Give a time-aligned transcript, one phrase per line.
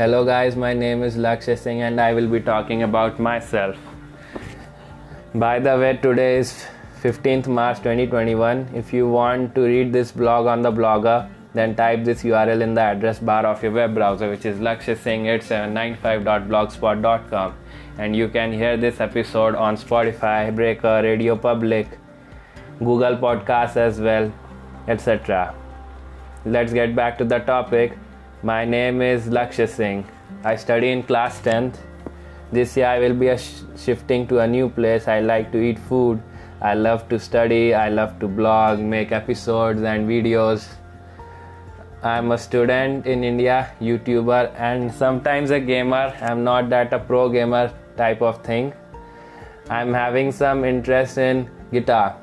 [0.00, 3.76] Hello, guys, my name is Lakshya Singh and I will be talking about myself.
[5.34, 6.64] By the way, today is
[7.02, 8.70] 15th March 2021.
[8.74, 12.72] If you want to read this blog on the blogger, then type this URL in
[12.72, 17.54] the address bar of your web browser, which is lakshyasingh8795.blogspot.com.
[17.98, 21.98] And you can hear this episode on Spotify, Breaker, Radio Public,
[22.78, 24.32] Google Podcasts as well,
[24.88, 25.54] etc.
[26.46, 27.98] Let's get back to the topic.
[28.42, 30.06] My name is Lakshya Singh.
[30.44, 31.74] I study in class 10th.
[32.50, 35.08] This year I will be sh- shifting to a new place.
[35.08, 36.22] I like to eat food.
[36.62, 37.74] I love to study.
[37.74, 40.66] I love to blog, make episodes and videos.
[42.02, 46.16] I'm a student in India, YouTuber, and sometimes a gamer.
[46.22, 48.72] I'm not that a pro gamer type of thing.
[49.68, 52.16] I'm having some interest in guitar.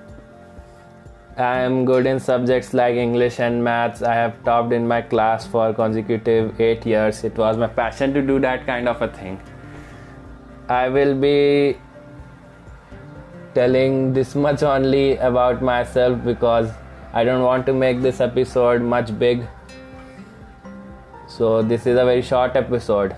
[1.38, 4.02] I am good in subjects like English and maths.
[4.02, 7.24] I have topped in my class for consecutive 8 years.
[7.24, 9.40] It was my passion to do that kind of a thing.
[10.68, 11.78] I will be
[13.54, 16.72] telling this much only about myself because
[17.14, 19.48] I don't want to make this episode much big.
[21.28, 23.16] So, this is a very short episode.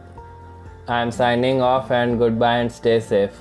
[0.87, 3.35] I am signing off and goodbye and stay safe.